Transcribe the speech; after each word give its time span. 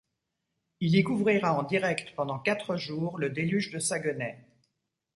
Il 0.79 0.95
y 0.95 1.03
couvrira 1.03 1.53
en 1.53 1.61
direct, 1.61 2.15
pendant 2.15 2.39
quatre 2.39 2.75
jours, 2.75 3.19
le 3.19 3.29
déluge 3.29 3.69
du 3.69 3.79
Saguenay. 3.79 4.43